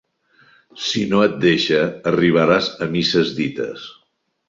Si 0.85 1.03
no 1.11 1.19
et 1.27 1.37
deixa, 1.45 1.83
arribaràs 2.15 2.73
a 2.87 2.91
misses 2.99 3.39
dites. 3.43 3.89